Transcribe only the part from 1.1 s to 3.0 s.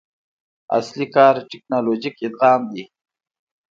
کار ټکنالوژیک ادغام دی.